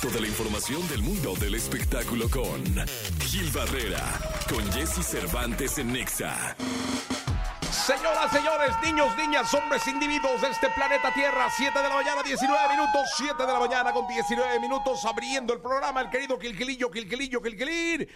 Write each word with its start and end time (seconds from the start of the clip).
Toda 0.00 0.20
la 0.20 0.28
información 0.28 0.86
del 0.86 1.02
mundo 1.02 1.34
del 1.34 1.56
espectáculo 1.56 2.30
con 2.30 2.62
Gil 3.26 3.50
Barrera, 3.50 4.04
con 4.48 4.64
Jesse 4.72 5.04
Cervantes 5.04 5.76
en 5.78 5.92
Nexa. 5.92 6.56
Señoras, 7.68 8.30
señores, 8.30 8.76
niños, 8.80 9.16
niñas, 9.16 9.52
hombres, 9.54 9.84
individuos 9.88 10.40
de 10.40 10.50
este 10.50 10.68
planeta 10.70 11.12
Tierra, 11.12 11.48
7 11.50 11.76
de 11.76 11.88
la 11.88 11.96
mañana, 11.96 12.22
19 12.22 12.68
minutos, 12.68 13.08
7 13.16 13.34
de 13.44 13.52
la 13.52 13.58
mañana 13.58 13.92
con 13.92 14.06
19 14.06 14.60
minutos, 14.60 15.04
abriendo 15.04 15.52
el 15.52 15.60
programa, 15.60 16.00
el 16.02 16.10
querido 16.10 16.38
Quilquilillo, 16.38 16.92
Quilquilillo, 16.92 17.42
Quilquilín, 17.42 18.06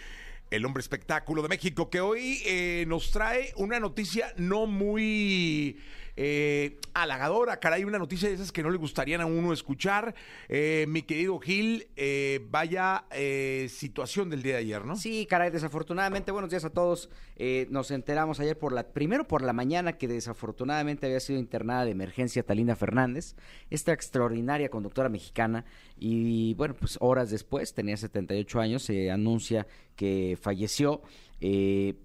el 0.51 0.65
hombre 0.65 0.79
espectáculo 0.79 1.41
de 1.41 1.49
México, 1.49 1.89
que 1.89 1.99
hoy 1.99 2.41
eh, 2.45 2.85
nos 2.87 3.11
trae 3.11 3.51
una 3.57 3.81
noticia 3.81 4.33
no 4.37 4.67
muy 4.67 5.81
eh, 6.15 6.77
halagadora, 6.93 7.59
caray, 7.59 7.83
una 7.83 7.97
noticia 7.97 8.29
de 8.29 8.35
esas 8.35 8.51
que 8.51 8.63
no 8.63 8.69
le 8.69 8.77
gustarían 8.77 9.21
a 9.21 9.25
uno 9.25 9.53
escuchar. 9.53 10.13
Eh, 10.47 10.85
mi 10.87 11.01
querido 11.01 11.39
Gil, 11.39 11.87
eh, 11.95 12.45
vaya 12.49 13.05
eh, 13.11 13.67
situación 13.69 14.29
del 14.29 14.43
día 14.43 14.53
de 14.53 14.59
ayer, 14.59 14.85
¿no? 14.85 14.95
Sí, 14.95 15.25
caray, 15.27 15.49
desafortunadamente, 15.49 16.31
buenos 16.31 16.49
días 16.49 16.65
a 16.65 16.69
todos. 16.69 17.09
Eh, 17.35 17.67
nos 17.69 17.91
enteramos 17.91 18.39
ayer 18.39 18.57
por 18.57 18.73
la, 18.73 18.83
primero 18.83 19.27
por 19.27 19.41
la 19.41 19.53
mañana 19.53 19.97
que 19.97 20.07
desafortunadamente 20.07 21.07
había 21.07 21.19
sido 21.19 21.39
internada 21.39 21.85
de 21.85 21.91
emergencia 21.91 22.43
Talina 22.43 22.75
Fernández, 22.75 23.35
esta 23.69 23.91
extraordinaria 23.91 24.69
conductora 24.69 25.09
mexicana, 25.09 25.65
y 25.97 26.53
bueno, 26.55 26.75
pues 26.79 26.97
horas 27.01 27.31
después, 27.31 27.73
tenía 27.73 27.97
78 27.97 28.59
años, 28.59 28.83
se 28.83 29.09
anuncia 29.09 29.65
que 29.95 30.37
falleció. 30.39 31.01
Eh, 31.41 31.95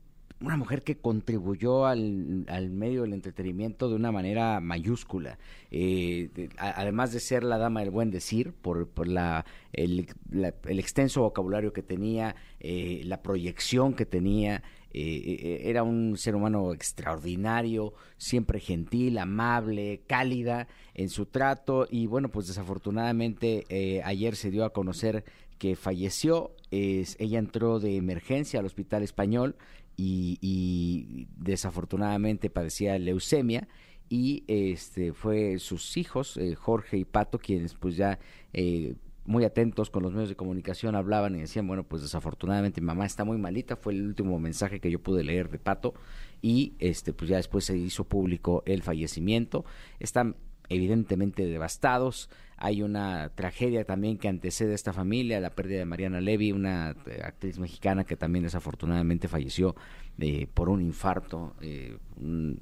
una 0.40 0.56
mujer 0.56 0.82
que 0.82 0.96
contribuyó 0.96 1.86
al, 1.86 2.44
al, 2.48 2.70
medio 2.70 3.02
del 3.02 3.12
entretenimiento 3.12 3.88
de 3.88 3.96
una 3.96 4.12
manera 4.12 4.60
mayúscula. 4.60 5.38
Eh, 5.70 6.30
además 6.58 7.12
de 7.12 7.20
ser 7.20 7.42
la 7.42 7.58
dama 7.58 7.80
del 7.80 7.90
buen 7.90 8.10
decir, 8.10 8.52
por, 8.52 8.88
por 8.88 9.08
la, 9.08 9.44
el, 9.72 10.06
la, 10.30 10.54
el, 10.66 10.78
extenso 10.78 11.22
vocabulario 11.22 11.72
que 11.72 11.82
tenía, 11.82 12.36
eh, 12.60 13.02
la 13.04 13.20
proyección 13.20 13.94
que 13.94 14.06
tenía, 14.06 14.62
eh, 14.92 15.62
era 15.64 15.82
un 15.82 16.16
ser 16.16 16.36
humano 16.36 16.72
extraordinario, 16.72 17.94
siempre 18.16 18.60
gentil, 18.60 19.18
amable, 19.18 20.02
cálida 20.06 20.68
en 20.94 21.08
su 21.08 21.26
trato 21.26 21.86
y 21.90 22.06
bueno, 22.06 22.30
pues 22.30 22.46
desafortunadamente 22.46 24.00
ayer 24.04 24.34
se 24.34 24.50
dio 24.50 24.64
a 24.64 24.72
conocer 24.72 25.24
que 25.58 25.76
falleció, 25.76 26.52
ella 26.70 27.38
entró 27.38 27.80
de 27.80 27.96
emergencia 27.96 28.60
al 28.60 28.66
hospital 28.66 29.02
español 29.02 29.56
y, 29.98 30.38
y 30.40 31.26
desafortunadamente 31.36 32.48
padecía 32.48 32.98
leucemia 32.98 33.68
y 34.08 34.44
este 34.46 35.12
fue 35.12 35.58
sus 35.58 35.98
hijos 35.98 36.38
eh, 36.38 36.54
Jorge 36.54 36.96
y 36.96 37.04
Pato 37.04 37.38
quienes 37.38 37.74
pues 37.74 37.96
ya 37.96 38.18
eh, 38.54 38.94
muy 39.26 39.44
atentos 39.44 39.90
con 39.90 40.02
los 40.02 40.12
medios 40.12 40.30
de 40.30 40.36
comunicación 40.36 40.94
hablaban 40.94 41.34
y 41.34 41.40
decían 41.40 41.66
bueno 41.66 41.82
pues 41.82 42.00
desafortunadamente 42.00 42.80
mamá 42.80 43.04
está 43.04 43.24
muy 43.24 43.36
malita 43.36 43.76
fue 43.76 43.92
el 43.92 44.06
último 44.06 44.38
mensaje 44.38 44.80
que 44.80 44.90
yo 44.90 45.02
pude 45.02 45.24
leer 45.24 45.50
de 45.50 45.58
Pato 45.58 45.92
y 46.40 46.74
este 46.78 47.12
pues 47.12 47.28
ya 47.28 47.36
después 47.36 47.64
se 47.64 47.76
hizo 47.76 48.04
público 48.04 48.62
el 48.66 48.82
fallecimiento. 48.82 49.64
Están 49.98 50.36
evidentemente 50.68 51.46
devastados. 51.46 52.28
Hay 52.56 52.82
una 52.82 53.30
tragedia 53.30 53.84
también 53.84 54.18
que 54.18 54.28
antecede 54.28 54.72
a 54.72 54.74
esta 54.74 54.92
familia, 54.92 55.40
la 55.40 55.50
pérdida 55.50 55.78
de 55.78 55.84
Mariana 55.84 56.20
Levy, 56.20 56.52
una 56.52 56.96
eh, 57.06 57.20
actriz 57.22 57.58
mexicana 57.58 58.04
que 58.04 58.16
también 58.16 58.44
desafortunadamente 58.44 59.28
falleció 59.28 59.76
eh, 60.18 60.48
por 60.52 60.68
un 60.68 60.82
infarto, 60.82 61.54
eh, 61.60 61.96
un, 62.16 62.60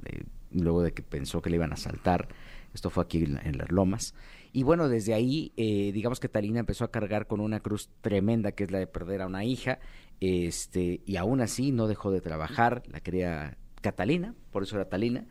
luego 0.52 0.82
de 0.82 0.92
que 0.92 1.02
pensó 1.02 1.40
que 1.40 1.50
le 1.50 1.56
iban 1.56 1.70
a 1.70 1.74
asaltar. 1.74 2.28
Esto 2.74 2.90
fue 2.90 3.04
aquí 3.04 3.24
en, 3.24 3.38
en 3.42 3.56
las 3.56 3.70
Lomas. 3.70 4.14
Y 4.52 4.62
bueno, 4.62 4.88
desde 4.88 5.12
ahí, 5.12 5.52
digamos 5.56 6.18
que 6.18 6.28
Talina 6.28 6.60
empezó 6.60 6.84
a 6.84 6.90
cargar 6.90 7.26
con 7.26 7.40
una 7.40 7.60
cruz 7.60 7.90
tremenda, 8.00 8.52
que 8.52 8.64
es 8.64 8.70
la 8.70 8.78
de 8.78 8.86
perder 8.86 9.20
a 9.20 9.26
una 9.26 9.44
hija, 9.44 9.80
este, 10.20 11.02
y 11.04 11.16
aún 11.16 11.42
así 11.42 11.72
no 11.72 11.88
dejó 11.88 12.10
de 12.10 12.22
trabajar, 12.22 12.82
la 12.90 13.00
quería 13.00 13.58
Catalina, 13.82 14.34
por 14.52 14.62
eso 14.62 14.76
era 14.76 14.88
Talina 14.88 15.26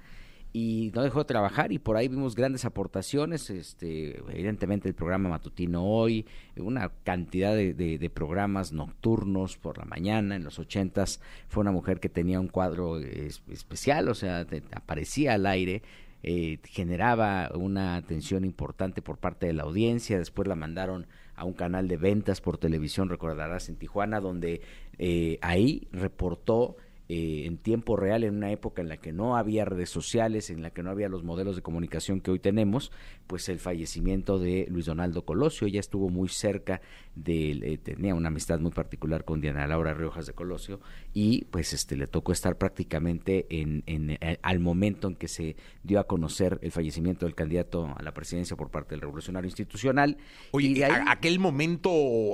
y 0.57 0.93
no 0.95 1.03
dejó 1.03 1.19
de 1.19 1.25
trabajar 1.25 1.73
y 1.73 1.79
por 1.79 1.97
ahí 1.97 2.07
vimos 2.07 2.33
grandes 2.33 2.63
aportaciones, 2.63 3.49
este, 3.49 4.17
evidentemente 4.31 4.88
el 4.88 4.95
programa 4.95 5.27
matutino 5.27 5.83
hoy, 5.85 6.25
una 6.55 6.93
cantidad 7.03 7.53
de, 7.53 7.73
de, 7.73 7.97
de, 7.97 8.09
programas 8.09 8.71
nocturnos 8.71 9.57
por 9.57 9.77
la 9.77 9.83
mañana, 9.83 10.38
en 10.38 10.45
los 10.45 10.57
ochentas 10.57 11.19
fue 11.49 11.59
una 11.59 11.73
mujer 11.73 11.99
que 11.99 12.07
tenía 12.07 12.39
un 12.39 12.47
cuadro 12.47 12.99
es, 12.99 13.41
especial, 13.49 14.07
o 14.07 14.16
sea, 14.16 14.45
te, 14.45 14.63
aparecía 14.71 15.33
al 15.33 15.45
aire, 15.45 15.83
eh, 16.23 16.59
generaba 16.63 17.51
una 17.53 17.97
atención 17.97 18.45
importante 18.45 19.01
por 19.01 19.17
parte 19.17 19.47
de 19.47 19.53
la 19.53 19.63
audiencia, 19.63 20.17
después 20.17 20.47
la 20.47 20.55
mandaron 20.55 21.05
a 21.35 21.43
un 21.43 21.51
canal 21.51 21.89
de 21.89 21.97
ventas 21.97 22.39
por 22.39 22.57
televisión, 22.57 23.09
recordarás, 23.09 23.67
en 23.67 23.75
Tijuana, 23.75 24.22
donde 24.22 24.61
eh, 24.99 25.37
ahí 25.41 25.89
reportó 25.91 26.77
eh, 27.09 27.43
en 27.45 27.57
tiempo 27.57 27.95
real 27.95 28.23
en 28.23 28.35
una 28.35 28.51
época 28.51 28.81
en 28.81 28.89
la 28.89 28.97
que 28.97 29.13
no 29.13 29.38
había 29.38 29.66
redes 29.66 29.89
sociales, 29.89 30.49
en 30.49 30.61
la 30.61 30.71
que 30.71 30.83
no 30.83 30.89
había 30.89 31.09
los 31.09 31.23
modelos 31.23 31.55
de 31.55 31.61
comunicación 31.61 32.21
que 32.21 32.31
hoy 32.31 32.39
tenemos, 32.39 32.91
pues 33.27 33.49
el 33.49 33.59
fallecimiento 33.59 34.39
de 34.39 34.67
Luis 34.69 34.85
Donaldo 34.85 35.25
Colosio, 35.25 35.67
ella 35.67 35.79
estuvo 35.79 36.09
muy 36.09 36.29
cerca 36.29 36.81
de, 37.16 37.51
eh, 37.51 37.77
tenía 37.77 38.16
una 38.16 38.29
amistad 38.29 38.59
muy 38.59 38.71
particular 38.71 39.23
con 39.23 39.41
Diana 39.41 39.67
Laura 39.67 39.93
Riojas 39.93 40.25
de 40.25 40.33
Colosio 40.33 40.79
y 41.13 41.45
pues 41.45 41.73
este 41.73 41.95
le 41.95 42.07
tocó 42.07 42.31
estar 42.31 42.57
prácticamente 42.57 43.45
en, 43.49 43.83
en, 43.85 44.11
en, 44.11 44.17
eh, 44.22 44.39
al 44.41 44.59
momento 44.59 45.07
en 45.07 45.16
que 45.16 45.27
se 45.27 45.55
dio 45.83 45.99
a 45.99 46.05
conocer 46.05 46.59
el 46.61 46.72
fallecimiento 46.72 47.25
del 47.25 47.35
candidato 47.35 47.93
a 47.95 48.03
la 48.03 48.13
presidencia 48.13 48.55
por 48.55 48.69
parte 48.69 48.91
del 48.91 49.01
Revolucionario 49.01 49.47
Institucional. 49.47 50.17
Oye, 50.51 50.69
y 50.69 50.73
de 50.75 50.85
ahí, 50.85 51.05
aquel 51.07 51.39
momento 51.39 51.89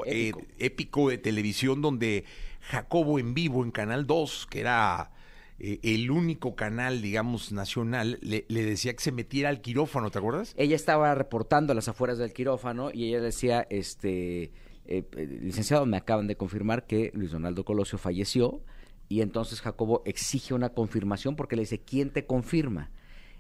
épico. 0.06 0.40
Eh, 0.40 0.46
épico 0.60 1.10
de 1.10 1.18
televisión 1.18 1.82
donde 1.82 2.26
Jacobo 2.62 3.20
en 3.20 3.34
vivo 3.34 3.64
en 3.64 3.72
Canal 3.72 4.08
2, 4.08 4.48
que 4.50 4.62
era 4.62 5.12
eh, 5.60 5.80
el 5.84 6.10
único 6.10 6.56
canal, 6.56 7.02
digamos, 7.02 7.52
nacional, 7.52 8.18
le, 8.22 8.46
le, 8.48 8.66
decía 8.66 8.94
que 8.94 9.04
se 9.04 9.12
metiera 9.12 9.50
al 9.50 9.62
quirófano, 9.62 10.10
¿te 10.10 10.20
acuerdas? 10.20 10.54
Ella 10.58 10.76
estaba 10.76 11.14
reportando 11.16 11.74
a 11.74 11.76
las 11.76 11.88
afueras 11.88 12.18
del 12.18 12.34
quirófano 12.34 12.90
y 12.94 13.10
ella 13.10 13.22
decía, 13.22 13.68
este, 13.70 14.52
eh, 14.86 15.04
licenciado, 15.42 15.86
me 15.86 15.98
acaban 15.98 16.28
de 16.28 16.36
confirmar 16.36 16.86
que 16.86 17.12
Luis 17.14 17.32
Donaldo 17.32 17.64
Colosio 17.64 17.98
falleció 17.98 18.62
y 19.08 19.22
entonces 19.22 19.62
Jacobo 19.62 20.02
exige 20.06 20.54
una 20.54 20.70
confirmación 20.70 21.36
porque 21.36 21.56
le 21.56 21.62
dice, 21.62 21.80
¿quién 21.80 22.10
te 22.10 22.26
confirma? 22.26 22.90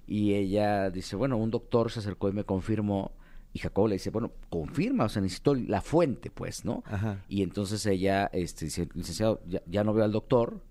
Y 0.05 0.33
ella 0.35 0.89
dice, 0.89 1.15
bueno, 1.15 1.37
un 1.37 1.49
doctor 1.49 1.91
se 1.91 1.99
acercó 1.99 2.29
y 2.29 2.33
me 2.33 2.43
confirmó 2.43 3.13
y 3.53 3.59
Jacobo 3.59 3.87
le 3.87 3.95
dice, 3.95 4.09
bueno, 4.09 4.31
confirma, 4.49 5.05
o 5.05 5.09
sea, 5.09 5.21
necesito 5.21 5.55
la 5.55 5.81
fuente, 5.81 6.29
pues, 6.29 6.63
¿no? 6.63 6.83
Ajá. 6.85 7.23
Y 7.27 7.43
entonces 7.43 7.85
ella 7.85 8.29
este, 8.31 8.65
dice, 8.65 8.87
licenciado, 8.93 9.41
ya, 9.47 9.61
ya, 9.67 9.83
no 9.83 9.93
veo 9.93 10.05
al 10.05 10.11
doctor, 10.11 10.61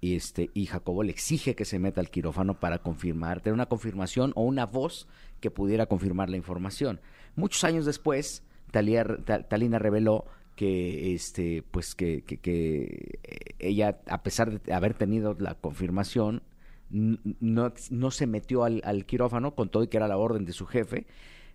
y, 0.00 0.14
este, 0.14 0.50
y 0.54 0.66
Jacobo 0.66 1.02
le 1.02 1.10
exige 1.10 1.54
que 1.54 1.64
se 1.64 1.78
meta 1.78 2.00
al 2.00 2.10
quirófano 2.10 2.58
para 2.58 2.78
confirmar, 2.78 3.40
tener 3.40 3.54
una 3.54 3.66
confirmación 3.66 4.32
o 4.34 4.42
una 4.42 4.64
voz 4.64 5.08
que 5.40 5.50
pudiera 5.50 5.86
confirmar 5.86 6.30
la 6.30 6.36
información. 6.36 7.00
Muchos 7.36 7.64
años 7.64 7.84
después, 7.84 8.42
Talía, 8.70 9.04
Talina 9.48 9.78
reveló 9.78 10.24
que 10.56 11.14
este 11.14 11.62
pues 11.70 11.94
que, 11.94 12.22
que, 12.22 12.36
que, 12.36 13.18
ella 13.58 14.00
a 14.06 14.22
pesar 14.22 14.60
de 14.60 14.72
haber 14.74 14.94
tenido 14.94 15.34
la 15.38 15.54
confirmación 15.54 16.42
no, 16.90 17.72
no 17.90 18.10
se 18.10 18.26
metió 18.26 18.64
al, 18.64 18.82
al 18.84 19.06
quirófano 19.06 19.54
con 19.54 19.70
todo 19.70 19.84
y 19.84 19.88
que 19.88 19.96
era 19.96 20.08
la 20.08 20.18
orden 20.18 20.44
de 20.44 20.52
su 20.52 20.66
jefe 20.66 21.06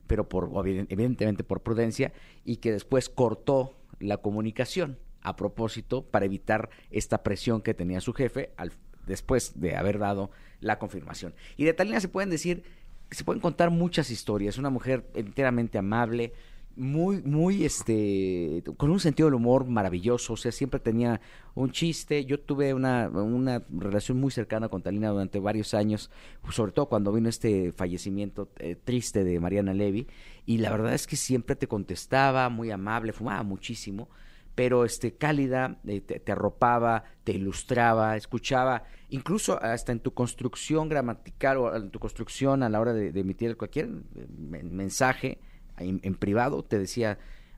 pero 0.08 0.28
por 0.30 0.50
evidentemente 0.68 1.44
por 1.44 1.62
prudencia 1.62 2.14
y 2.44 2.58
que 2.58 2.72
después 2.72 3.10
cortó 3.10 3.74
la 4.00 4.18
comunicación 4.18 4.98
a 5.22 5.36
propósito 5.36 6.04
para 6.04 6.26
evitar 6.26 6.70
esta 6.92 7.24
presión 7.24 7.62
que 7.62 7.74
tenía 7.74 8.02
su 8.02 8.14
jefe 8.14 8.52
al, 8.58 8.72
después 9.08 9.60
de 9.60 9.76
haber 9.76 10.00
dado 10.00 10.32
la 10.60 10.80
confirmación. 10.80 11.34
Y 11.58 11.66
de 11.66 11.74
Talina 11.74 12.00
se 12.00 12.10
pueden 12.10 12.30
decir, 12.30 12.64
se 13.12 13.24
pueden 13.24 13.42
contar 13.42 13.70
muchas 13.72 14.12
historias, 14.12 14.58
una 14.58 14.70
mujer 14.70 15.10
enteramente 15.14 15.78
amable, 15.78 16.34
muy, 16.76 17.22
muy, 17.24 17.64
este, 17.64 18.64
con 18.78 18.90
un 18.90 19.00
sentido 19.00 19.28
del 19.28 19.36
humor 19.36 19.66
maravilloso, 19.66 20.34
o 20.34 20.38
sea, 20.38 20.52
siempre 20.52 20.80
tenía 20.80 21.22
un 21.54 21.72
chiste. 21.72 22.26
Yo 22.26 22.40
tuve 22.40 22.74
una, 22.74 23.10
una 23.10 23.64
relación 23.70 24.20
muy 24.20 24.32
cercana 24.32 24.68
con 24.68 24.82
Talina 24.82 25.10
durante 25.10 25.40
varios 25.40 25.74
años, 25.74 26.12
sobre 26.50 26.72
todo 26.72 26.88
cuando 26.88 27.14
vino 27.14 27.30
este 27.30 27.72
fallecimiento 27.72 28.50
eh, 28.58 28.76
triste 28.76 29.24
de 29.24 29.40
Mariana 29.40 29.74
Levy, 29.74 30.08
y 30.46 30.58
la 30.58 30.72
verdad 30.72 30.94
es 30.94 31.08
que 31.08 31.16
siempre 31.16 31.56
te 31.56 31.68
contestaba, 31.68 32.50
muy 32.50 32.72
amable, 32.72 33.14
fumaba 33.14 33.44
muchísimo, 33.44 34.10
pero 34.54 34.86
este, 34.86 35.16
cálida, 35.16 35.80
eh, 35.86 36.02
te, 36.02 36.20
te, 36.20 36.32
arropaba, 36.32 37.04
te 37.24 37.34
ilustraba, 37.34 38.16
escuchaba, 38.16 38.84
incluso 39.10 39.62
hasta 39.62 39.92
en 39.92 40.00
tu 40.00 40.14
construcción 40.14 40.90
gramatical 40.90 41.58
o 41.58 41.76
en 41.76 41.90
tu 41.90 42.00
construcción 42.00 42.64
a 42.64 42.70
la 42.70 42.80
hora 42.80 42.94
de, 42.94 43.18
emitir 43.20 43.56
cualquier 43.58 43.88
eh, 44.16 44.64
mensaje, 44.64 45.40
en, 45.78 46.00
en, 46.04 46.16
privado 46.16 46.64
te 46.64 46.80
decía, 46.80 47.18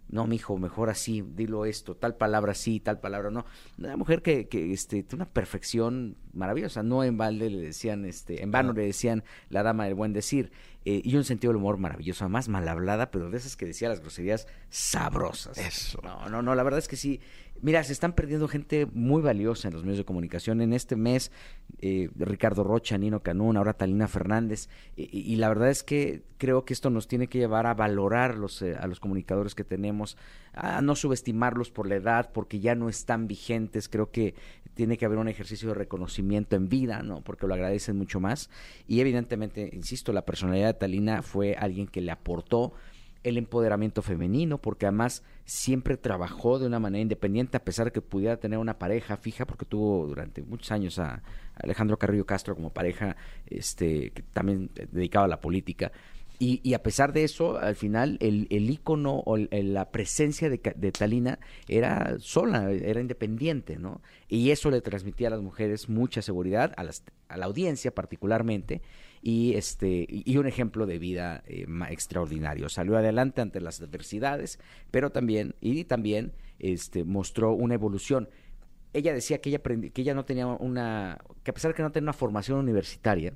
no, 0.09 0.25
mijo, 0.25 0.57
mejor 0.57 0.89
así, 0.89 1.21
dilo 1.21 1.65
esto, 1.65 1.95
tal 1.95 2.15
palabra 2.15 2.53
sí, 2.53 2.79
tal 2.79 2.99
palabra 2.99 3.29
no. 3.29 3.45
Una 3.77 3.97
mujer 3.97 4.21
que, 4.21 4.47
que 4.47 4.71
este, 4.71 5.03
tiene 5.03 5.23
una 5.23 5.31
perfección 5.31 6.15
maravillosa, 6.33 6.83
no 6.83 7.03
en 7.03 7.17
balde 7.17 7.49
le 7.49 7.61
decían, 7.61 8.05
este, 8.05 8.41
en 8.41 8.51
vano 8.51 8.73
le 8.73 8.85
decían 8.85 9.23
la 9.49 9.63
dama 9.63 9.85
del 9.85 9.95
buen 9.95 10.13
decir. 10.13 10.51
Eh, 10.89 11.01
y 11.03 11.17
un 11.17 11.25
sentido 11.25 11.51
del 11.51 11.57
humor 11.57 11.77
maravilloso, 11.77 12.23
además 12.23 12.47
mal 12.47 12.65
hablada, 12.65 13.11
pero 13.11 13.29
de 13.29 13.35
esas 13.35 13.57
que 13.57 13.65
decía 13.65 13.89
las 13.89 13.99
groserías 13.99 14.47
sabrosas. 14.69 15.57
Eso. 15.57 15.99
No, 16.01 16.29
no, 16.29 16.41
no, 16.41 16.55
la 16.55 16.63
verdad 16.63 16.77
es 16.77 16.87
que 16.87 16.95
sí. 16.95 17.19
Mira, 17.61 17.83
se 17.83 17.91
están 17.91 18.13
perdiendo 18.13 18.47
gente 18.47 18.85
muy 18.93 19.21
valiosa 19.21 19.67
en 19.67 19.73
los 19.73 19.83
medios 19.83 19.97
de 19.97 20.05
comunicación. 20.05 20.61
En 20.61 20.71
este 20.71 20.95
mes, 20.95 21.29
eh, 21.79 22.09
Ricardo 22.15 22.63
Rocha, 22.63 22.97
Nino 22.97 23.21
Canún, 23.21 23.57
ahora 23.57 23.73
Talina 23.73 24.07
Fernández. 24.07 24.69
Y, 24.95 25.33
y, 25.33 25.35
la 25.35 25.49
verdad 25.49 25.69
es 25.69 25.83
que 25.83 26.23
creo 26.37 26.63
que 26.63 26.73
esto 26.73 26.89
nos 26.89 27.09
tiene 27.09 27.27
que 27.27 27.39
llevar 27.39 27.67
a 27.67 27.73
valorar 27.73 28.37
los, 28.37 28.61
eh, 28.61 28.77
a 28.79 28.87
los 28.87 29.01
comunicadores 29.01 29.55
que 29.55 29.65
tenemos, 29.65 30.15
a 30.53 30.81
no 30.81 30.95
subestimarlos 30.95 31.69
por 31.69 31.89
la 31.89 31.95
edad, 31.95 32.31
porque 32.31 32.61
ya 32.61 32.75
no 32.75 32.87
están 32.87 33.27
vigentes. 33.27 33.89
Creo 33.89 34.09
que 34.09 34.35
tiene 34.77 34.97
que 34.97 35.05
haber 35.05 35.17
un 35.17 35.27
ejercicio 35.27 35.69
de 35.69 35.75
reconocimiento 35.75 36.55
en 36.55 36.69
vida, 36.69 37.01
¿no? 37.01 37.21
Porque 37.21 37.47
lo 37.47 37.53
agradecen 37.53 37.97
mucho 37.97 38.21
más. 38.21 38.49
Y 38.87 39.01
evidentemente, 39.01 39.69
insisto, 39.73 40.13
la 40.13 40.25
personalidad 40.25 40.67
de 40.67 40.73
Talina 40.75 41.21
fue 41.21 41.55
alguien 41.55 41.87
que 41.87 41.99
le 41.99 42.11
aportó 42.11 42.73
el 43.23 43.37
empoderamiento 43.37 44.01
femenino, 44.01 44.59
porque 44.59 44.85
además 44.85 45.23
siempre 45.43 45.97
trabajó 45.97 46.59
de 46.59 46.67
una 46.67 46.79
manera 46.79 47.01
independiente, 47.01 47.57
a 47.57 47.63
pesar 47.65 47.87
de 47.87 47.91
que 47.91 48.01
pudiera 48.01 48.37
tener 48.37 48.59
una 48.59 48.77
pareja 48.77 49.17
fija, 49.17 49.45
porque 49.45 49.65
tuvo 49.65 50.07
durante 50.07 50.43
muchos 50.43 50.71
años 50.71 50.99
a 50.99 51.23
Alejandro 51.55 51.97
Carrillo 51.97 52.25
Castro 52.25 52.55
como 52.55 52.69
pareja, 52.69 53.17
este, 53.47 54.11
que 54.11 54.21
también 54.21 54.69
dedicaba 54.91 55.25
a 55.25 55.29
la 55.29 55.41
política. 55.41 55.91
Y, 56.39 56.61
y, 56.63 56.75
a 56.75 56.83
pesar 56.83 57.13
de 57.13 57.23
eso, 57.23 57.57
al 57.57 57.75
final 57.75 58.17
el, 58.19 58.45
el 58.51 58.69
ícono 58.69 59.23
o 59.25 59.37
el, 59.37 59.73
la 59.73 59.89
presencia 59.89 60.49
de, 60.49 60.61
de, 60.75 60.91
Talina 60.91 61.39
era 61.67 62.17
sola, 62.19 62.71
era 62.71 63.01
independiente, 63.01 63.77
¿no? 63.77 64.01
Y 64.27 64.51
eso 64.51 64.69
le 64.69 64.81
transmitía 64.81 65.29
a 65.29 65.31
las 65.31 65.41
mujeres 65.41 65.89
mucha 65.89 66.21
seguridad, 66.21 66.73
a, 66.77 66.83
las, 66.83 67.03
a 67.27 67.37
la 67.37 67.47
audiencia 67.47 67.89
particularmente, 67.89 68.83
y 69.21 69.55
este 69.55 70.05
y 70.07 70.37
un 70.37 70.45
ejemplo 70.45 70.85
de 70.85 70.99
vida 70.99 71.43
eh, 71.47 71.65
extraordinario. 71.89 72.69
Salió 72.69 72.97
adelante 72.97 73.41
ante 73.41 73.59
las 73.59 73.81
adversidades, 73.81 74.59
pero 74.91 75.09
también 75.09 75.55
y 75.59 75.85
también 75.85 76.33
este 76.59 77.03
mostró 77.03 77.53
una 77.53 77.73
evolución. 77.73 78.29
Ella 78.93 79.11
decía 79.13 79.41
que 79.41 79.49
ella 79.49 79.59
que 79.59 80.01
ella 80.01 80.13
no 80.13 80.25
tenía 80.25 80.45
una 80.45 81.19
que 81.43 81.51
a 81.51 81.53
pesar 81.53 81.71
de 81.71 81.75
que 81.75 81.83
no 81.83 81.91
tenía 81.91 82.05
una 82.05 82.13
formación 82.13 82.59
universitaria, 82.59 83.33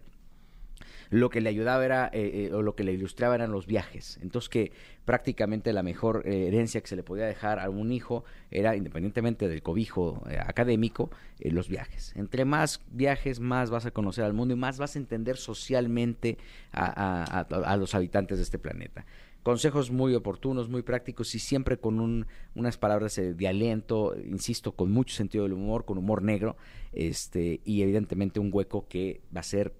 lo 1.11 1.29
que 1.29 1.41
le 1.41 1.49
ayudaba 1.49 1.85
era, 1.85 2.09
eh, 2.13 2.47
eh, 2.49 2.53
o 2.53 2.61
lo 2.61 2.73
que 2.73 2.85
le 2.85 2.93
ilustraba 2.93 3.35
eran 3.35 3.51
los 3.51 3.67
viajes. 3.67 4.17
Entonces 4.23 4.49
que 4.49 4.71
prácticamente 5.05 5.73
la 5.73 5.83
mejor 5.83 6.23
eh, 6.25 6.47
herencia 6.47 6.79
que 6.79 6.87
se 6.87 6.95
le 6.95 7.03
podía 7.03 7.25
dejar 7.25 7.59
a 7.59 7.69
un 7.69 7.91
hijo 7.91 8.23
era, 8.49 8.77
independientemente 8.77 9.49
del 9.49 9.61
cobijo 9.61 10.23
académico, 10.39 11.11
los 11.39 11.67
viajes. 11.67 12.13
Entre 12.15 12.45
más 12.45 12.81
viajes, 12.91 13.39
más 13.41 13.69
vas 13.69 13.85
a 13.85 13.91
conocer 13.91 14.23
al 14.23 14.33
mundo 14.33 14.53
y 14.53 14.57
más 14.57 14.77
vas 14.77 14.95
a 14.95 14.99
entender 14.99 15.35
socialmente 15.35 16.37
a, 16.71 17.41
a 17.41 17.77
los 17.77 17.93
habitantes 17.93 18.37
de 18.37 18.43
este 18.43 18.57
planeta 18.57 19.05
consejos 19.43 19.89
muy 19.89 20.13
oportunos, 20.13 20.69
muy 20.69 20.83
prácticos 20.83 21.33
y 21.33 21.39
siempre 21.39 21.77
con 21.77 21.99
un, 21.99 22.27
unas 22.55 22.77
palabras 22.77 23.15
de 23.15 23.47
aliento, 23.47 24.15
insisto, 24.23 24.73
con 24.73 24.91
mucho 24.91 25.15
sentido 25.15 25.45
del 25.45 25.53
humor, 25.53 25.85
con 25.85 25.97
humor 25.97 26.21
negro, 26.21 26.57
este, 26.93 27.59
y 27.65 27.81
evidentemente 27.81 28.39
un 28.39 28.51
hueco 28.53 28.87
que 28.87 29.21
va 29.35 29.39
a 29.39 29.43
ser 29.43 29.73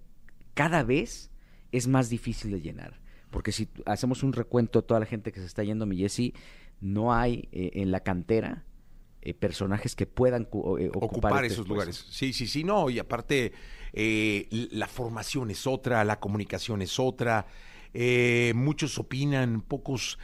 cada 0.61 0.83
vez 0.83 1.31
es 1.71 1.87
más 1.87 2.11
difícil 2.11 2.51
de 2.51 2.61
llenar. 2.61 3.01
Porque 3.31 3.51
si 3.51 3.67
hacemos 3.87 4.21
un 4.21 4.31
recuento 4.31 4.81
de 4.81 4.87
toda 4.87 4.99
la 4.99 5.07
gente 5.07 5.31
que 5.31 5.39
se 5.39 5.47
está 5.47 5.63
yendo, 5.63 5.87
mi 5.87 5.97
Jessy, 5.97 6.35
no 6.81 7.15
hay 7.15 7.49
eh, 7.51 7.71
en 7.75 7.89
la 7.89 8.01
cantera 8.01 8.63
eh, 9.23 9.33
personajes 9.33 9.95
que 9.95 10.05
puedan 10.05 10.43
eh, 10.43 10.47
ocupar, 10.47 11.03
ocupar 11.03 11.45
esos 11.45 11.67
lugares. 11.67 12.05
Sí, 12.11 12.31
sí, 12.31 12.45
sí, 12.45 12.63
no. 12.63 12.91
Y 12.91 12.99
aparte, 12.99 13.53
la 13.91 14.87
formación 14.87 15.49
es 15.49 15.65
otra, 15.65 16.03
la 16.03 16.19
comunicación 16.19 16.83
es 16.83 16.99
otra. 16.99 17.47
muchos 18.53 18.99
opinan, 18.99 19.61
pocos, 19.61 20.19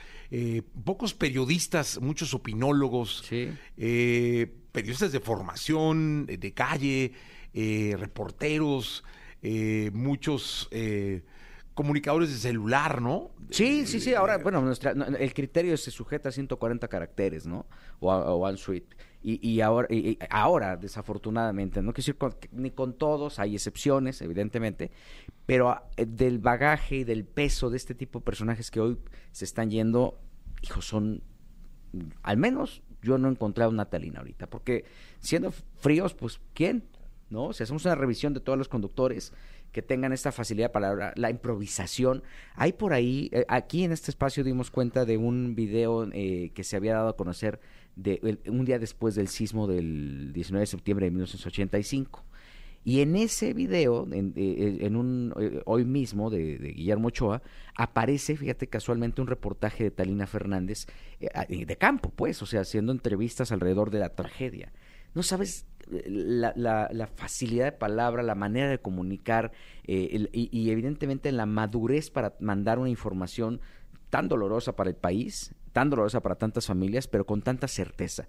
pocos 0.83 1.15
periodistas, 1.15 1.99
muchos 1.99 2.35
opinólogos, 2.35 3.23
sí. 3.27 3.49
periodistas 4.71 5.11
de 5.11 5.19
formación, 5.19 6.27
de 6.27 6.53
calle, 6.53 7.13
reporteros, 7.97 9.03
muchos 9.93 10.69
comunicadores 11.77 12.31
de 12.31 12.37
celular, 12.37 13.03
¿no? 13.03 13.29
Sí, 13.51 13.85
sí, 13.85 13.99
sí. 13.99 14.15
Ahora, 14.15 14.39
bueno, 14.39 14.61
nuestra, 14.61 14.93
el 14.93 15.33
criterio 15.35 15.77
se 15.77 15.91
sujeta 15.91 16.29
a 16.29 16.31
140 16.31 16.87
caracteres, 16.87 17.45
¿no? 17.45 17.67
O 17.99 18.11
a, 18.11 18.33
o 18.33 18.57
suite. 18.57 18.97
Y, 19.21 19.47
y, 19.47 19.61
ahora, 19.61 19.87
y, 19.93 20.17
ahora, 20.31 20.75
desafortunadamente, 20.75 21.83
no 21.83 21.93
quiero 21.93 21.97
decir 21.97 22.17
con, 22.17 22.35
ni 22.51 22.71
con 22.71 22.97
todos, 22.97 23.37
hay 23.37 23.53
excepciones, 23.53 24.23
evidentemente, 24.23 24.89
pero 25.45 25.79
eh, 25.97 26.07
del 26.07 26.39
bagaje 26.39 26.95
y 26.95 27.03
del 27.03 27.25
peso 27.25 27.69
de 27.69 27.77
este 27.77 27.93
tipo 27.93 28.19
de 28.19 28.25
personajes 28.25 28.71
que 28.71 28.79
hoy 28.79 28.97
se 29.31 29.45
están 29.45 29.69
yendo, 29.69 30.19
hijo, 30.63 30.81
son, 30.81 31.21
al 32.23 32.37
menos 32.37 32.81
yo 33.03 33.19
no 33.19 33.27
he 33.27 33.31
encontrado 33.31 33.69
una 33.69 33.85
talina 33.85 34.19
ahorita, 34.19 34.47
porque 34.47 34.83
siendo 35.19 35.51
fríos, 35.51 36.15
pues, 36.15 36.41
¿quién? 36.55 36.85
¿No? 37.29 37.51
Si 37.51 37.61
hacemos 37.61 37.83
una 37.83 37.95
revisión 37.95 38.33
de 38.33 38.39
todos 38.39 38.57
los 38.57 38.69
conductores, 38.69 39.33
que 39.71 39.81
tengan 39.81 40.13
esta 40.13 40.31
facilidad 40.31 40.71
para 40.71 41.13
la, 41.15 41.29
improvisación. 41.29 42.23
Hay 42.55 42.73
por 42.73 42.93
ahí, 42.93 43.29
eh, 43.31 43.45
aquí 43.47 43.83
en 43.83 43.91
este 43.91 44.11
espacio 44.11 44.43
dimos 44.43 44.71
cuenta 44.71 45.05
de 45.05 45.17
un 45.17 45.55
video 45.55 46.07
eh, 46.13 46.51
que 46.53 46.63
se 46.63 46.75
había 46.75 46.95
dado 46.95 47.09
a 47.09 47.15
conocer 47.15 47.59
de, 47.95 48.39
un 48.47 48.65
día 48.65 48.79
después 48.79 49.15
del 49.15 49.27
sismo 49.27 49.67
del 49.67 50.31
19 50.33 50.61
de 50.61 50.67
septiembre 50.67 51.05
de 51.05 51.11
1985. 51.11 52.23
Y 52.83 53.01
en 53.01 53.17
ese 53.17 53.53
video, 53.53 54.07
en, 54.11 54.33
eh, 54.37 54.77
en 54.81 54.95
un 54.95 55.33
hoy 55.65 55.83
mismo 55.83 56.29
de, 56.29 56.57
de, 56.57 56.69
Guillermo 56.69 57.09
Ochoa, 57.09 57.41
aparece, 57.75 58.37
fíjate 58.37 58.67
casualmente, 58.67 59.21
un 59.21 59.27
reportaje 59.27 59.83
de 59.83 59.91
Talina 59.91 60.25
Fernández 60.25 60.87
de 61.19 61.77
campo, 61.77 62.11
pues, 62.15 62.41
o 62.41 62.45
sea, 62.45 62.61
haciendo 62.61 62.93
entrevistas 62.93 63.51
alrededor 63.51 63.91
de 63.91 63.99
la 63.99 64.15
tragedia. 64.15 64.71
No 65.17 65.23
sabes 65.23 65.65
la, 65.89 66.53
la, 66.91 67.07
facilidad 67.07 67.65
de 67.65 67.71
palabra, 67.71 68.21
la 68.21 68.35
manera 68.35 68.69
de 68.69 68.77
comunicar 68.77 69.51
eh, 69.85 70.27
y, 70.31 70.69
evidentemente 70.69 71.31
la 71.31 71.47
madurez 71.47 72.11
para 72.11 72.35
mandar 72.39 72.77
una 72.77 72.91
información 72.91 73.59
tan 74.11 74.27
dolorosa 74.27 74.75
para 74.75 74.91
el 74.91 74.95
país, 74.95 75.55
tan 75.73 75.89
dolorosa 75.89 76.21
para 76.21 76.35
tantas 76.35 76.67
familias, 76.67 77.07
pero 77.07 77.25
con 77.25 77.41
tanta 77.41 77.67
certeza. 77.67 78.27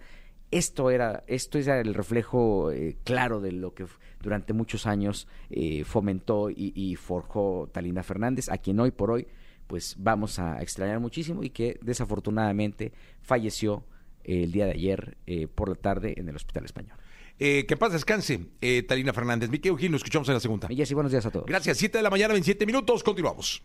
Esto 0.49 0.89
era, 0.89 1.23
esto 1.27 1.59
era 1.59 1.79
el 1.79 1.93
reflejo 1.93 2.71
eh, 2.71 2.97
claro 3.03 3.39
de 3.39 3.51
lo 3.51 3.75
que 3.75 3.85
durante 4.19 4.53
muchos 4.53 4.87
años 4.87 5.27
eh, 5.51 5.83
fomentó 5.83 6.49
y, 6.49 6.95
forjó 6.95 7.69
Talina 7.71 8.01
Fernández, 8.01 8.49
a 8.49 8.57
quien 8.57 8.79
hoy 8.79 8.89
por 8.89 9.11
hoy 9.11 9.27
pues 9.67 9.95
vamos 9.99 10.39
a 10.39 10.59
extrañar 10.63 10.99
muchísimo 10.99 11.43
y 11.43 11.51
que 11.51 11.77
desafortunadamente 11.83 12.93
falleció 13.21 13.85
el 14.23 14.51
día 14.51 14.65
de 14.65 14.71
ayer 14.71 15.17
eh, 15.27 15.47
por 15.47 15.69
la 15.69 15.75
tarde 15.75 16.15
en 16.17 16.29
el 16.29 16.35
Hospital 16.35 16.65
Español. 16.65 16.97
Eh, 17.41 17.65
que 17.65 17.77
paz 17.77 17.93
descanse, 17.93 18.41
eh, 18.59 18.83
Talina 18.83 19.13
Fernández. 19.13 19.49
Miquel 19.49 19.77
Gil, 19.77 19.91
nos 19.91 19.99
escuchamos 19.99 20.27
en 20.27 20.33
la 20.33 20.39
segunda. 20.41 20.67
Y 20.69 20.93
buenos 20.93 21.11
días 21.11 21.25
a 21.25 21.31
todos. 21.31 21.45
Gracias, 21.45 21.77
7 21.77 21.97
de 21.97 22.03
la 22.03 22.09
mañana, 22.09 22.33
27 22.33 22.65
minutos, 22.65 23.01
continuamos. 23.01 23.63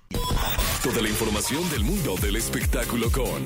Toda 0.85 1.00
la 1.02 1.09
información 1.09 1.69
del 1.71 1.83
mundo 1.83 2.14
del 2.21 2.37
espectáculo 2.37 3.11
con 3.11 3.43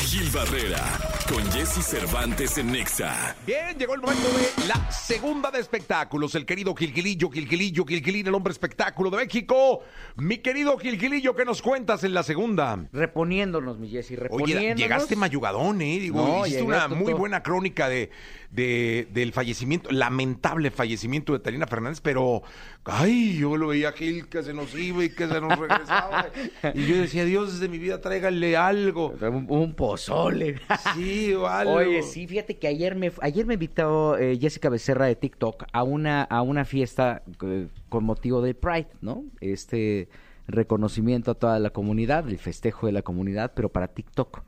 Gil 0.00 0.28
Barrera, 0.30 0.98
con 1.32 1.42
Jesse 1.52 1.82
Cervantes 1.82 2.58
en 2.58 2.72
Nexa. 2.72 3.36
Bien, 3.46 3.78
llegó 3.78 3.94
el 3.94 4.00
momento 4.00 4.28
de 4.28 4.66
la 4.66 4.90
segunda 4.90 5.50
de 5.50 5.60
espectáculos. 5.60 6.34
El 6.34 6.44
querido 6.44 6.74
Gilgilillo, 6.74 7.30
Gilgilillo, 7.30 7.86
Gilgilín, 7.86 8.26
el 8.26 8.34
hombre 8.34 8.52
espectáculo 8.52 9.10
de 9.10 9.18
México. 9.18 9.80
Mi 10.16 10.38
querido 10.38 10.76
Gilgilillo, 10.76 11.34
¿qué 11.36 11.44
nos 11.44 11.62
cuentas 11.62 12.02
en 12.04 12.12
la 12.12 12.24
segunda? 12.24 12.84
Reponiéndonos, 12.92 13.78
mi 13.78 13.88
Jesse, 13.88 14.18
reponiéndonos. 14.18 14.74
Oye, 14.74 14.82
llegaste 14.82 15.14
mayugadón, 15.16 15.80
¿eh? 15.80 15.98
Digo, 16.00 16.26
no, 16.26 16.46
hiciste 16.46 16.64
una 16.64 16.88
muy 16.88 17.12
buena 17.12 17.44
crónica 17.44 17.88
de, 17.88 18.10
de, 18.50 19.08
del 19.12 19.32
fallecimiento, 19.32 19.61
lamentable 19.90 20.70
fallecimiento 20.70 21.32
de 21.32 21.38
Talina 21.38 21.66
Fernández, 21.66 22.00
pero, 22.00 22.42
ay, 22.84 23.38
yo 23.38 23.56
lo 23.56 23.68
veía 23.68 23.92
Gil 23.92 24.28
que 24.28 24.42
se 24.42 24.52
nos 24.54 24.74
iba 24.74 25.04
y 25.04 25.10
que 25.10 25.26
se 25.26 25.40
nos 25.40 25.58
regresaba. 25.58 26.26
y 26.74 26.86
yo 26.86 26.96
decía, 26.96 27.24
Dios 27.24 27.60
de 27.60 27.68
mi 27.68 27.78
vida, 27.78 28.00
tráigale 28.00 28.56
algo. 28.56 29.14
Un, 29.22 29.46
un 29.48 29.74
pozole. 29.74 30.56
Sí, 30.94 31.32
o 31.34 31.46
algo. 31.46 31.74
Oye, 31.74 32.02
sí, 32.02 32.26
fíjate 32.26 32.58
que 32.58 32.66
ayer 32.66 32.94
me, 32.96 33.12
ayer 33.20 33.46
me 33.46 33.54
invitó 33.54 34.18
eh, 34.18 34.38
Jessica 34.38 34.68
Becerra 34.68 35.06
de 35.06 35.16
TikTok 35.16 35.64
a 35.72 35.82
una, 35.82 36.22
a 36.22 36.42
una 36.42 36.64
fiesta 36.64 37.22
eh, 37.42 37.68
con 37.88 38.04
motivo 38.04 38.42
del 38.42 38.54
Pride, 38.54 38.88
¿no? 39.00 39.24
Este 39.40 40.08
reconocimiento 40.46 41.30
a 41.30 41.34
toda 41.34 41.58
la 41.58 41.70
comunidad, 41.70 42.28
el 42.28 42.38
festejo 42.38 42.86
de 42.86 42.92
la 42.92 43.02
comunidad, 43.02 43.52
pero 43.54 43.68
para 43.70 43.88
TikTok. 43.88 44.42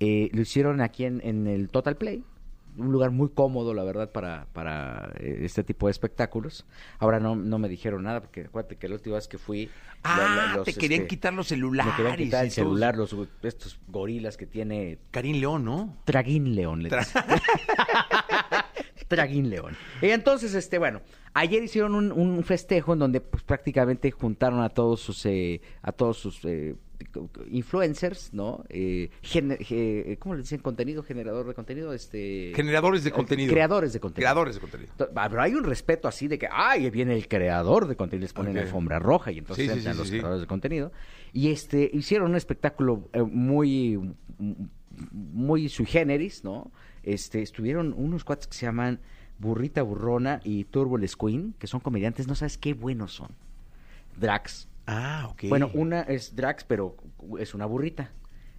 Eh, 0.00 0.30
lo 0.32 0.42
hicieron 0.42 0.80
aquí 0.80 1.04
en, 1.04 1.20
en 1.24 1.46
el 1.46 1.68
Total 1.68 1.96
Play, 1.96 2.24
un 2.76 2.92
lugar 2.92 3.10
muy 3.10 3.28
cómodo, 3.30 3.74
la 3.74 3.84
verdad, 3.84 4.10
para, 4.10 4.46
para 4.52 5.12
este 5.20 5.62
tipo 5.64 5.86
de 5.86 5.92
espectáculos. 5.92 6.66
Ahora 6.98 7.20
no, 7.20 7.36
no 7.36 7.58
me 7.58 7.68
dijeron 7.68 8.02
nada, 8.02 8.20
porque 8.20 8.42
acuérdate 8.42 8.76
que 8.76 8.88
la 8.88 8.94
última 8.94 9.16
vez 9.16 9.28
que 9.28 9.38
fui... 9.38 9.70
Ah, 10.02 10.48
la, 10.48 10.56
los, 10.56 10.64
te 10.64 10.74
querían 10.74 11.02
este, 11.02 11.08
quitar 11.08 11.32
los 11.32 11.48
celulares. 11.48 11.92
Me 11.92 11.96
querían 11.96 12.16
quitar 12.16 12.44
el 12.44 12.50
celular, 12.50 12.96
los, 12.96 13.14
estos 13.42 13.78
gorilas 13.88 14.36
que 14.36 14.46
tiene... 14.46 14.98
Karim 15.10 15.40
León, 15.40 15.64
¿no? 15.64 15.96
Traguín 16.04 16.54
León. 16.54 16.82
Le 16.82 16.90
Tra 16.90 17.06
Draguín 19.08 19.50
León. 19.50 19.76
Y 20.02 20.10
entonces, 20.10 20.54
este, 20.54 20.78
bueno, 20.78 21.00
ayer 21.32 21.62
hicieron 21.62 21.94
un, 21.94 22.12
un 22.12 22.42
festejo 22.44 22.94
en 22.94 22.98
donde 22.98 23.20
pues, 23.20 23.42
prácticamente 23.42 24.10
juntaron 24.10 24.60
a 24.62 24.68
todos 24.68 25.00
sus, 25.00 25.24
eh, 25.26 25.60
a 25.82 25.92
todos 25.92 26.18
sus 26.18 26.44
eh, 26.44 26.74
influencers, 27.50 28.32
¿no? 28.32 28.64
Eh, 28.68 29.10
ge- 29.22 30.16
¿Cómo 30.18 30.34
le 30.34 30.42
dicen? 30.42 30.60
Contenido, 30.60 31.02
generador 31.02 31.46
de 31.46 31.54
contenido, 31.54 31.92
este... 31.92 32.52
Generadores 32.54 33.04
de 33.04 33.10
eh, 33.10 33.12
contenido. 33.12 33.52
Creadores 33.52 33.92
de 33.92 34.00
contenido. 34.00 34.24
Creadores 34.26 34.54
de 34.56 34.60
contenido. 34.60 34.92
Ah, 35.14 35.28
Pero 35.28 35.42
hay 35.42 35.54
un 35.54 35.64
respeto 35.64 36.08
así 36.08 36.28
de 36.28 36.38
que, 36.38 36.48
ay, 36.50 36.90
viene 36.90 37.14
el 37.14 37.28
creador 37.28 37.86
de 37.86 37.96
contenido, 37.96 38.24
les 38.24 38.32
ponen 38.32 38.56
alfombra 38.58 38.98
roja 38.98 39.30
y 39.32 39.38
entonces 39.38 39.70
Sí, 39.72 39.80
sí, 39.80 39.88
los 39.96 40.08
creadores 40.10 40.40
de 40.40 40.46
contenido. 40.46 40.92
Y 41.32 41.50
este, 41.50 41.90
hicieron 41.92 42.30
un 42.30 42.36
espectáculo 42.36 43.08
eh, 43.12 43.22
muy, 43.22 43.98
muy 45.12 45.68
sui 45.68 45.86
generis, 45.86 46.44
¿no? 46.44 46.70
Este, 47.02 47.42
estuvieron 47.42 47.92
unos 47.96 48.24
cuates 48.24 48.46
que 48.46 48.54
se 48.54 48.66
llaman 48.66 49.00
Burrita 49.38 49.82
Burrona 49.82 50.40
y 50.44 50.64
Turbo 50.64 50.96
Les 50.96 51.16
Queen, 51.16 51.54
que 51.58 51.66
son 51.66 51.80
comediantes, 51.80 52.26
no 52.28 52.34
sabes 52.34 52.56
qué 52.56 52.72
buenos 52.74 53.12
son. 53.12 53.28
Drax. 54.16 54.68
Ah, 54.86 55.28
ok. 55.30 55.44
Bueno, 55.48 55.70
una 55.74 56.02
es 56.02 56.36
Drax, 56.36 56.64
pero 56.64 56.96
es 57.38 57.54
una 57.54 57.66
burrita. 57.66 58.12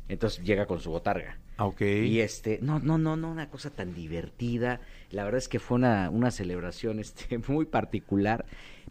Entonces 0.08 0.44
llega 0.44 0.65
con 0.65 0.79
su 0.79 0.91
botarga. 0.91 1.39
Ah, 1.58 1.65
ok. 1.65 1.82
Y 1.82 2.20
este, 2.20 2.60
no, 2.62 2.79
no, 2.79 2.98
no, 2.98 3.15
no, 3.15 3.32
una 3.32 3.50
cosa 3.50 3.70
tan 3.70 3.94
divertida. 3.94 4.82
La 5.10 5.24
verdad 5.24 5.38
es 5.39 5.48
que 5.48 5.60
fue 5.60 5.75
una, 5.75 6.10
una 6.10 6.32
celebración 6.32 7.00
este, 7.00 7.39
muy 7.48 7.65
particular. 7.65 8.46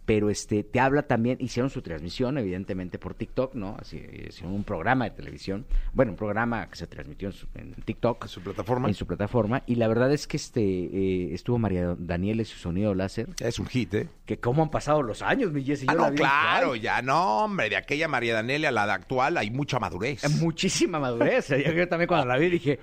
Pero 0.06 0.28
este, 0.28 0.64
te 0.64 0.80
habla 0.80 1.04
también, 1.04 1.38
hicieron 1.40 1.70
su 1.70 1.80
transmisión, 1.80 2.36
evidentemente, 2.36 2.98
por 2.98 3.14
TikTok, 3.14 3.54
¿no? 3.54 3.76
Así, 3.80 4.02
hicieron 4.28 4.52
un 4.54 4.62
programa 4.64 5.06
de 5.06 5.12
televisión. 5.12 5.64
Bueno, 5.94 6.12
un 6.12 6.18
programa 6.18 6.68
que 6.68 6.76
se 6.76 6.86
transmitió 6.86 7.28
en, 7.28 7.32
su- 7.32 7.46
en 7.54 7.72
TikTok. 7.72 8.24
¿En 8.24 8.28
su 8.28 8.42
plataforma? 8.42 8.88
En 8.88 8.94
su 8.94 9.06
plataforma. 9.06 9.62
Y 9.66 9.76
la 9.76 9.88
verdad 9.88 10.12
es 10.12 10.26
que 10.26 10.36
este 10.36 10.60
eh, 10.62 11.32
estuvo 11.32 11.58
María 11.58 11.96
Daniela 11.98 12.42
y 12.42 12.44
su 12.44 12.58
sonido 12.58 12.94
láser. 12.94 13.28
Es 13.40 13.58
un 13.58 13.66
hit, 13.66 13.94
¿eh? 13.94 14.08
Que 14.26 14.38
cómo 14.38 14.62
han 14.62 14.70
pasado 14.70 15.02
los 15.02 15.22
años, 15.22 15.52
mi 15.52 15.64
Jessy. 15.64 15.86
Ah, 15.88 15.94
Yo 15.94 16.10
no, 16.10 16.14
claro, 16.14 16.76
ya 16.76 17.00
no, 17.00 17.44
hombre, 17.44 17.70
de 17.70 17.76
aquella 17.76 18.06
María 18.06 18.34
Danelia 18.34 18.68
a 18.68 18.72
la 18.72 18.86
de 18.86 18.92
actual 18.92 19.38
hay 19.38 19.50
mucha 19.50 19.78
madurez. 19.78 20.22
Muchísima 20.42 20.98
madurez. 21.00 21.48
Yo, 21.48 21.56
yo 21.72 21.88
también 21.88 22.08
cuando 22.08 22.26
la 22.26 22.36
vi 22.36 22.50
dije, 22.50 22.78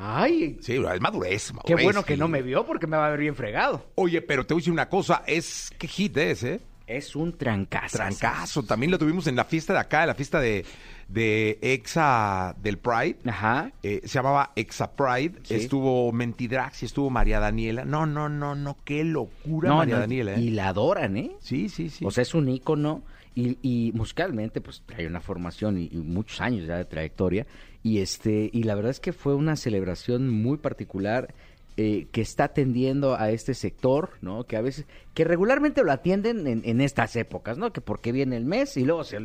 ay, 0.00 0.58
Sí, 0.60 0.74
es 0.74 1.00
madurez, 1.00 1.48
qué 1.48 1.74
madurez, 1.74 1.84
bueno 1.84 2.04
que 2.04 2.16
no 2.16 2.28
me 2.28 2.42
vio 2.42 2.64
porque 2.66 2.86
me 2.86 2.96
va 2.96 3.06
a 3.06 3.10
ver 3.10 3.20
bien 3.20 3.34
fregado. 3.34 3.86
Oye, 3.94 4.22
pero 4.22 4.46
te 4.46 4.54
voy 4.54 4.60
a 4.60 4.62
decir 4.62 4.72
una 4.72 4.88
cosa, 4.88 5.22
es 5.26 5.70
qué 5.78 5.88
hit 5.88 6.16
es, 6.16 6.42
¿eh? 6.44 6.60
Es 6.88 7.14
un 7.14 7.36
trancazo. 7.36 7.98
Trancazo, 7.98 8.62
también 8.62 8.90
lo 8.90 8.98
tuvimos 8.98 9.26
en 9.26 9.36
la 9.36 9.44
fiesta 9.44 9.74
de 9.74 9.78
acá, 9.78 10.02
en 10.02 10.08
la 10.08 10.14
fiesta 10.14 10.40
de, 10.40 10.64
de 11.08 11.58
Exa 11.60 12.56
del 12.62 12.78
Pride. 12.78 13.18
Ajá. 13.26 13.70
Eh, 13.82 14.00
se 14.04 14.14
llamaba 14.14 14.52
Exa 14.56 14.90
Pride, 14.92 15.34
Sí. 15.42 15.54
estuvo 15.54 16.10
Mentidrax 16.12 16.82
y 16.82 16.86
estuvo 16.86 17.10
María 17.10 17.40
Daniela. 17.40 17.84
No, 17.84 18.06
no, 18.06 18.30
no, 18.30 18.54
no, 18.54 18.76
qué 18.84 19.04
locura 19.04 19.74
María 19.74 19.96
no, 19.96 20.00
Daniela, 20.00 20.34
¿eh? 20.34 20.40
Y 20.40 20.50
la 20.50 20.68
adoran, 20.68 21.16
¿eh? 21.18 21.32
Sí, 21.40 21.68
sí, 21.68 21.90
sí. 21.90 22.04
O 22.06 22.10
sea, 22.10 22.22
es 22.22 22.32
un 22.34 22.48
ícono 22.48 23.02
y, 23.34 23.58
y 23.62 23.92
musicalmente, 23.92 24.60
pues 24.62 24.82
trae 24.86 25.06
una 25.06 25.20
formación 25.20 25.76
y, 25.78 25.90
y 25.92 25.96
muchos 25.98 26.40
años 26.40 26.66
ya 26.66 26.76
de 26.78 26.86
trayectoria. 26.86 27.46
Y 27.82 27.98
este, 27.98 28.48
y 28.52 28.62
la 28.64 28.74
verdad 28.74 28.90
es 28.90 28.98
que 29.00 29.12
fue 29.12 29.34
una 29.34 29.56
celebración 29.56 30.28
muy 30.30 30.56
particular 30.56 31.34
eh, 31.80 32.08
que 32.10 32.20
está 32.20 32.42
atendiendo 32.44 33.14
a 33.14 33.30
este 33.30 33.54
sector, 33.54 34.10
¿no? 34.20 34.42
Que 34.44 34.56
a 34.56 34.60
veces, 34.60 34.84
que 35.14 35.22
regularmente 35.22 35.84
lo 35.84 35.92
atienden 35.92 36.48
en, 36.48 36.62
en 36.64 36.80
estas 36.80 37.14
épocas, 37.14 37.56
¿no? 37.56 37.72
Que 37.72 37.80
porque 37.80 38.10
viene 38.10 38.36
el 38.36 38.44
mes 38.44 38.76
y 38.76 38.84
luego 38.84 39.04
se 39.04 39.16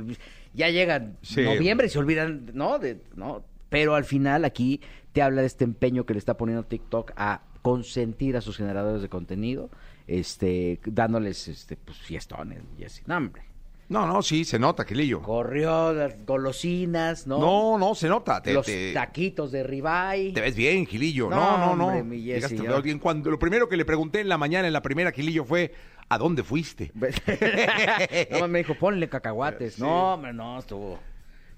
ya 0.53 0.69
llega 0.69 1.13
Sí. 1.23 1.41
noviembre 1.41 1.87
y 1.87 1.89
se 1.89 1.97
olvidan, 1.97 2.51
¿no? 2.53 2.77
De, 2.77 3.01
¿no? 3.15 3.43
Pero 3.69 3.95
al 3.95 4.03
final 4.05 4.45
aquí 4.45 4.81
te 5.13 5.23
habla 5.23 5.41
de 5.41 5.47
este 5.47 5.63
empeño 5.63 6.05
que 6.05 6.13
le 6.13 6.19
está 6.19 6.37
poniendo 6.37 6.63
TikTok 6.63 7.13
a 7.15 7.41
consentir 7.63 8.37
a 8.37 8.41
sus 8.41 8.57
generadores 8.57 9.01
de 9.01 9.09
contenido, 9.09 9.71
este, 10.05 10.79
dándoles, 10.85 11.47
este, 11.47 11.75
pues, 11.75 11.97
fiestones, 11.97 12.61
y 12.77 12.83
así. 12.83 13.01
No, 13.07 13.17
hombre. 13.17 13.41
No, 13.89 14.07
no, 14.07 14.21
sí, 14.23 14.45
se 14.45 14.57
nota, 14.57 14.85
Quilillo. 14.85 15.21
Corrió 15.21 15.93
las 15.93 16.15
golosinas, 16.25 17.27
¿no? 17.27 17.37
No, 17.39 17.77
no, 17.77 17.93
se 17.95 18.07
nota. 18.07 18.41
Te, 18.41 18.53
Los 18.53 18.65
te- 18.65 18.93
taquitos 18.93 19.51
de 19.51 19.63
ribeye. 19.63 20.33
te 20.33 20.41
ves 20.41 20.55
bien, 20.55 20.85
Gilillo. 20.87 21.29
No, 21.29 21.35
No, 21.35 21.57
no, 21.57 21.75
no. 21.75 21.87
hombre, 21.87 22.03
mi 22.03 22.17
Jessy, 22.17 22.33
Llegaste, 22.33 22.57
ya. 22.57 22.69
veo 22.69 22.81
bien. 22.81 22.99
Cuando, 22.99 23.29
lo 23.29 23.37
primero 23.37 23.67
que 23.69 23.77
le 23.77 23.85
pregunté 23.85 24.21
en 24.21 24.29
la 24.29 24.37
mañana, 24.37 24.67
en 24.67 24.73
la 24.73 24.81
primera, 24.81 25.11
Gilillo, 25.11 25.43
fue 25.45 25.73
¿a 26.09 26.17
dónde 26.17 26.43
fuiste? 26.43 26.91
no, 28.39 28.47
me 28.47 28.59
dijo, 28.59 28.75
ponle 28.75 29.09
cacahuates. 29.09 29.77
No, 29.83 30.13
hombre, 30.15 30.33
no, 30.33 30.59
estuvo. 30.59 30.99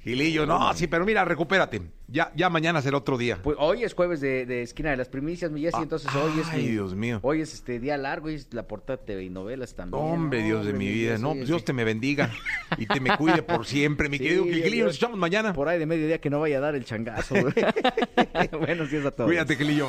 Gilillo, 0.05 0.45
no, 0.45 0.71
sí, 0.75 0.85
pero 0.87 1.03
mira, 1.05 1.25
recupérate. 1.25 1.81
Ya, 2.07 2.31
ya 2.35 2.49
mañana 2.51 2.79
será 2.83 2.97
otro 2.97 3.17
día. 3.17 3.39
Pues 3.41 3.57
hoy 3.59 3.83
es 3.83 3.95
jueves 3.95 4.21
de, 4.21 4.45
de 4.45 4.61
esquina 4.61 4.91
de 4.91 4.97
las 4.97 5.09
primicias, 5.09 5.49
mi 5.51 5.61
Jessy, 5.61 5.77
Ah, 5.79 5.83
entonces 5.83 6.13
hoy 6.13 6.39
es. 6.39 6.47
ay, 6.51 6.61
mi- 6.61 6.69
Dios 6.69 6.93
mío. 6.93 7.19
Hoy 7.23 7.41
es 7.41 7.55
este 7.55 7.79
día 7.79 7.97
largo 7.97 8.29
y 8.29 8.35
es 8.35 8.53
la 8.53 8.67
portada 8.67 8.97
de 8.97 9.03
TV 9.05 9.23
y 9.23 9.29
novelas 9.31 9.73
también. 9.73 10.03
Hombre, 10.03 10.41
No, 10.41 10.45
Dios 10.45 10.65
de 10.67 10.73
mi 10.73 10.87
vida. 10.87 11.17
No, 11.17 11.29
pues 11.29 11.39
sí. 11.41 11.45
Dios 11.47 11.65
te 11.65 11.73
me 11.73 11.83
bendiga 11.83 12.29
y 12.77 12.85
te 12.85 12.99
me 12.99 13.17
cuide 13.17 13.41
por 13.41 13.65
siempre, 13.65 14.07
mi 14.07 14.19
Sí, 14.19 14.23
querido 14.25 14.43
Dios, 14.43 14.55
Gilillo. 14.57 14.85
Nos 14.85 14.93
Dios. 14.93 14.97
echamos 14.97 15.17
mañana. 15.17 15.53
Por 15.53 15.67
ahí 15.67 15.79
de 15.79 15.87
mediodía 15.87 16.21
que 16.21 16.29
no 16.29 16.39
vaya 16.39 16.59
a 16.59 16.61
dar 16.61 16.75
el 16.75 16.85
changazo. 16.85 17.33
güey. 17.41 17.53
Buenos 18.59 18.91
días 18.91 19.05
a 19.05 19.11
todos. 19.11 19.27
Cuídate, 19.27 19.55
Gilillo. 19.55 19.87